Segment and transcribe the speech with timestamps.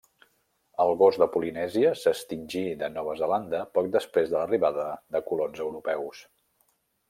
[0.85, 6.25] El gos de Polinèsia s'extingí de Nova Zelanda poc després de l'arribada de colons europeus.